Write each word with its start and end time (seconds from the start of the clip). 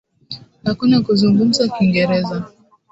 Hakuna 0.65 0.95
kuzungumza 1.05 1.63
kiingereza 1.73 2.37